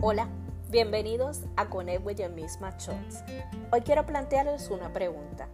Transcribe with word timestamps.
Hola, 0.00 0.28
bienvenidos 0.70 1.42
a 1.56 1.68
Connect 1.68 2.06
with 2.06 2.18
Your 2.18 2.30
Misma 2.30 2.70
Shots. 2.78 3.24
Hoy 3.72 3.80
quiero 3.80 4.06
plantearles 4.06 4.70
una 4.70 4.92
pregunta. 4.92 5.48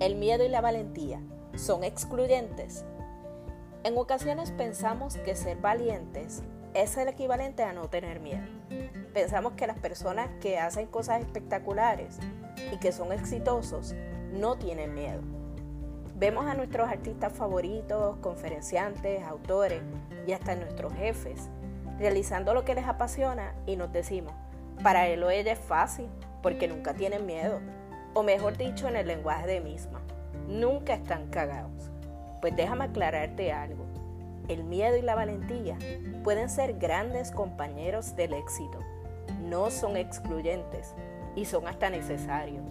¿El 0.00 0.16
miedo 0.16 0.44
y 0.44 0.48
la 0.48 0.60
valentía 0.60 1.22
son 1.54 1.84
excluyentes? 1.84 2.84
En 3.84 3.96
ocasiones 3.96 4.50
pensamos 4.50 5.16
que 5.18 5.36
ser 5.36 5.58
valientes 5.58 6.42
es 6.74 6.96
el 6.96 7.06
equivalente 7.06 7.62
a 7.62 7.72
no 7.72 7.88
tener 7.88 8.18
miedo. 8.18 8.48
Pensamos 9.14 9.52
que 9.52 9.68
las 9.68 9.78
personas 9.78 10.28
que 10.40 10.58
hacen 10.58 10.88
cosas 10.88 11.20
espectaculares 11.20 12.18
y 12.72 12.78
que 12.78 12.90
son 12.90 13.12
exitosos 13.12 13.94
no 14.32 14.56
tienen 14.56 14.92
miedo. 14.92 15.20
Vemos 16.16 16.46
a 16.46 16.54
nuestros 16.54 16.88
artistas 16.88 17.32
favoritos, 17.32 18.16
conferenciantes, 18.16 19.22
autores 19.22 19.82
y 20.26 20.32
hasta 20.32 20.56
nuestros 20.56 20.92
jefes 20.94 21.48
realizando 21.98 22.54
lo 22.54 22.64
que 22.64 22.74
les 22.74 22.86
apasiona 22.86 23.54
y 23.66 23.76
nos 23.76 23.92
decimos, 23.92 24.32
para 24.82 25.08
él 25.08 25.22
o 25.24 25.30
ella 25.30 25.52
es 25.52 25.58
fácil, 25.58 26.08
porque 26.42 26.68
nunca 26.68 26.94
tienen 26.94 27.26
miedo. 27.26 27.60
O 28.14 28.22
mejor 28.22 28.56
dicho, 28.56 28.88
en 28.88 28.96
el 28.96 29.06
lenguaje 29.06 29.46
de 29.46 29.60
misma, 29.60 30.00
nunca 30.46 30.94
están 30.94 31.28
cagados. 31.28 31.90
Pues 32.40 32.54
déjame 32.56 32.84
aclararte 32.84 33.52
algo. 33.52 33.84
El 34.48 34.64
miedo 34.64 34.96
y 34.96 35.02
la 35.02 35.14
valentía 35.14 35.76
pueden 36.24 36.48
ser 36.48 36.78
grandes 36.78 37.30
compañeros 37.30 38.16
del 38.16 38.32
éxito. 38.32 38.78
No 39.42 39.70
son 39.70 39.96
excluyentes 39.96 40.94
y 41.34 41.44
son 41.44 41.66
hasta 41.66 41.90
necesarios. 41.90 42.64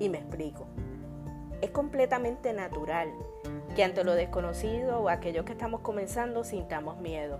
Y 0.00 0.08
me 0.08 0.18
explico. 0.18 0.66
Es 1.60 1.70
completamente 1.70 2.52
natural 2.52 3.10
que 3.76 3.84
ante 3.84 4.02
lo 4.02 4.14
desconocido 4.14 5.00
o 5.00 5.08
aquello 5.08 5.44
que 5.44 5.52
estamos 5.52 5.80
comenzando 5.80 6.44
sintamos 6.44 6.98
miedo 6.98 7.38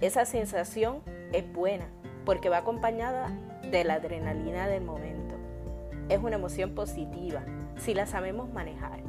esa 0.00 0.24
sensación 0.24 1.02
es 1.32 1.50
buena 1.52 1.86
porque 2.24 2.48
va 2.48 2.58
acompañada 2.58 3.30
de 3.70 3.84
la 3.84 3.94
adrenalina 3.94 4.66
del 4.68 4.82
momento. 4.82 5.34
Es 6.08 6.18
una 6.18 6.36
emoción 6.36 6.74
positiva 6.74 7.42
si 7.76 7.94
la 7.94 8.06
sabemos 8.06 8.52
manejar. 8.52 9.00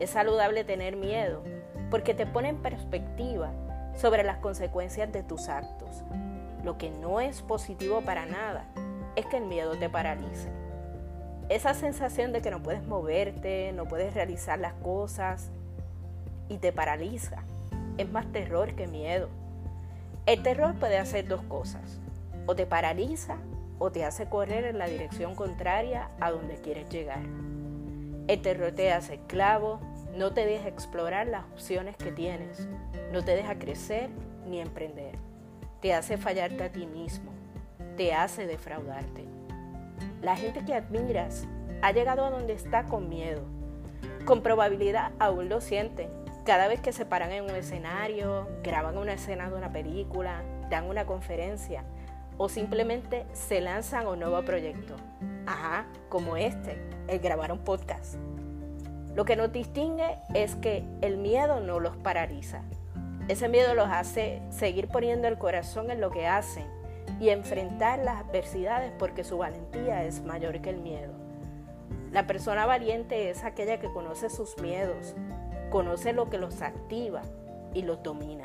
Es 0.00 0.10
saludable 0.10 0.64
tener 0.64 0.96
miedo 0.96 1.42
porque 1.90 2.14
te 2.14 2.26
pone 2.26 2.48
en 2.48 2.62
perspectiva 2.62 3.52
sobre 3.94 4.24
las 4.24 4.38
consecuencias 4.38 5.12
de 5.12 5.22
tus 5.22 5.48
actos. 5.48 6.02
Lo 6.64 6.78
que 6.78 6.90
no 6.90 7.20
es 7.20 7.42
positivo 7.42 8.00
para 8.00 8.26
nada 8.26 8.64
es 9.16 9.26
que 9.26 9.36
el 9.36 9.44
miedo 9.44 9.76
te 9.78 9.88
paralice. 9.88 10.48
Esa 11.48 11.74
sensación 11.74 12.32
de 12.32 12.40
que 12.40 12.50
no 12.50 12.62
puedes 12.62 12.84
moverte, 12.84 13.72
no 13.72 13.86
puedes 13.86 14.14
realizar 14.14 14.58
las 14.58 14.72
cosas 14.74 15.50
y 16.48 16.58
te 16.58 16.72
paraliza 16.72 17.44
es 17.98 18.10
más 18.10 18.30
terror 18.32 18.74
que 18.74 18.86
miedo. 18.86 19.28
El 20.26 20.42
terror 20.42 20.74
puede 20.76 20.96
hacer 20.96 21.28
dos 21.28 21.42
cosas. 21.42 22.00
O 22.46 22.56
te 22.56 22.64
paraliza 22.64 23.36
o 23.78 23.92
te 23.92 24.06
hace 24.06 24.26
correr 24.26 24.64
en 24.64 24.78
la 24.78 24.86
dirección 24.86 25.34
contraria 25.34 26.10
a 26.18 26.30
donde 26.30 26.56
quieres 26.56 26.88
llegar. 26.88 27.22
El 28.26 28.40
terror 28.40 28.72
te 28.72 28.90
hace 28.90 29.14
esclavo, 29.14 29.80
no 30.16 30.32
te 30.32 30.46
deja 30.46 30.68
explorar 30.68 31.26
las 31.26 31.44
opciones 31.44 31.96
que 31.98 32.10
tienes, 32.10 32.66
no 33.12 33.22
te 33.22 33.36
deja 33.36 33.58
crecer 33.58 34.08
ni 34.48 34.60
emprender. 34.60 35.18
Te 35.82 35.92
hace 35.92 36.16
fallarte 36.16 36.64
a 36.64 36.72
ti 36.72 36.86
mismo, 36.86 37.30
te 37.98 38.14
hace 38.14 38.46
defraudarte. 38.46 39.26
La 40.22 40.36
gente 40.36 40.64
que 40.64 40.72
admiras 40.72 41.46
ha 41.82 41.92
llegado 41.92 42.24
a 42.24 42.30
donde 42.30 42.54
está 42.54 42.84
con 42.84 43.10
miedo. 43.10 43.42
Con 44.24 44.42
probabilidad 44.42 45.12
aún 45.18 45.50
lo 45.50 45.60
siente, 45.60 46.08
cada 46.44 46.68
vez 46.68 46.80
que 46.80 46.92
se 46.92 47.06
paran 47.06 47.32
en 47.32 47.44
un 47.44 47.50
escenario, 47.50 48.48
graban 48.62 48.98
una 48.98 49.14
escena 49.14 49.48
de 49.48 49.56
una 49.56 49.72
película, 49.72 50.42
dan 50.68 50.84
una 50.84 51.06
conferencia 51.06 51.84
o 52.36 52.48
simplemente 52.48 53.26
se 53.32 53.60
lanzan 53.60 54.06
a 54.06 54.10
un 54.10 54.20
nuevo 54.20 54.42
proyecto. 54.44 54.94
Ajá, 55.46 55.86
como 56.08 56.36
este, 56.36 56.78
el 57.08 57.18
grabar 57.20 57.50
un 57.52 57.60
podcast. 57.60 58.16
Lo 59.14 59.24
que 59.24 59.36
nos 59.36 59.52
distingue 59.52 60.18
es 60.34 60.56
que 60.56 60.84
el 61.00 61.16
miedo 61.16 61.60
no 61.60 61.80
los 61.80 61.96
paraliza. 61.96 62.62
Ese 63.28 63.48
miedo 63.48 63.74
los 63.74 63.88
hace 63.88 64.42
seguir 64.50 64.88
poniendo 64.88 65.28
el 65.28 65.38
corazón 65.38 65.90
en 65.90 66.00
lo 66.00 66.10
que 66.10 66.26
hacen 66.26 66.66
y 67.20 67.30
enfrentar 67.30 68.00
las 68.00 68.22
adversidades 68.24 68.92
porque 68.98 69.24
su 69.24 69.38
valentía 69.38 70.04
es 70.04 70.22
mayor 70.22 70.60
que 70.60 70.70
el 70.70 70.78
miedo. 70.78 71.23
La 72.14 72.28
persona 72.28 72.64
valiente 72.64 73.28
es 73.28 73.42
aquella 73.42 73.80
que 73.80 73.92
conoce 73.92 74.30
sus 74.30 74.56
miedos, 74.58 75.16
conoce 75.68 76.12
lo 76.12 76.30
que 76.30 76.38
los 76.38 76.62
activa 76.62 77.22
y 77.74 77.82
los 77.82 78.04
domina. 78.04 78.44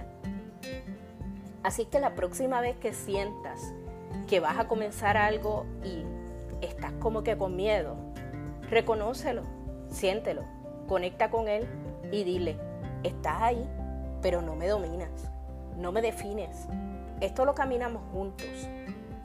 Así 1.62 1.86
que 1.86 2.00
la 2.00 2.16
próxima 2.16 2.62
vez 2.62 2.78
que 2.78 2.94
sientas 2.94 3.72
que 4.28 4.40
vas 4.40 4.58
a 4.58 4.68
comenzar 4.68 5.18
algo 5.18 5.68
y 5.84 6.04
estás 6.66 6.94
como 6.94 7.22
que 7.22 7.38
con 7.38 7.56
miedo, 7.56 7.96
reconócelo, 8.72 9.44
siéntelo, 9.88 10.46
conecta 10.88 11.30
con 11.30 11.48
él 11.48 11.68
y 12.12 12.24
dile, 12.24 12.58
estás 13.04 13.40
ahí, 13.40 13.70
pero 14.24 14.42
no 14.42 14.56
me 14.56 14.68
dominas, 14.68 15.30
no 15.78 15.92
me 15.92 16.02
defines. 16.02 16.66
Esto 17.22 17.46
lo 17.46 17.54
caminamos 17.54 18.02
juntos, 18.14 18.68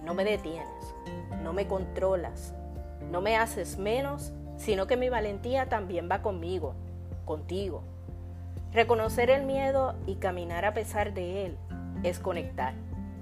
no 0.03 0.13
me 0.13 0.23
detienes, 0.23 0.95
no 1.43 1.55
me 1.55 1.67
controlas, 1.67 2.53
no 3.15 3.21
me 3.21 3.37
haces 3.37 3.79
menos, 3.79 4.33
sino 4.57 4.89
que 4.89 4.97
mi 4.97 5.09
valentía 5.09 5.69
también 5.69 6.09
va 6.11 6.21
conmigo, 6.21 6.75
contigo. 7.25 7.85
Reconocer 8.73 9.31
el 9.31 9.45
miedo 9.45 9.95
y 10.05 10.17
caminar 10.17 10.65
a 10.65 10.75
pesar 10.75 11.15
de 11.15 11.47
él 11.47 11.57
es 12.03 12.19
conectar. 12.19 12.75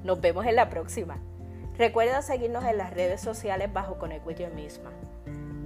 Nos 0.02 0.18
vemos 0.22 0.46
en 0.46 0.56
la 0.56 0.70
próxima. 0.70 1.18
Recuerda 1.76 2.22
seguirnos 2.22 2.64
en 2.64 2.78
las 2.78 2.94
redes 2.94 3.20
sociales 3.20 3.70
bajo 3.70 3.98
Connect 3.98 4.26
With 4.26 4.38
Misma. 4.54 4.92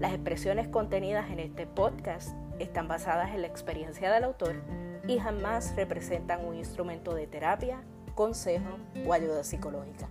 Las 0.00 0.12
expresiones 0.12 0.66
contenidas 0.66 1.31
en 1.31 1.38
este 1.38 1.69
podcast 1.69 2.31
están 2.58 2.88
basadas 2.88 3.32
en 3.32 3.43
la 3.43 3.47
experiencia 3.47 4.10
del 4.10 4.25
autor 4.25 4.56
y 5.06 5.20
jamás 5.20 5.72
representan 5.76 6.44
un 6.44 6.56
instrumento 6.56 7.14
de 7.14 7.28
terapia, 7.28 7.78
consejo 8.16 8.76
o 9.06 9.12
ayuda 9.12 9.44
psicológica. 9.44 10.08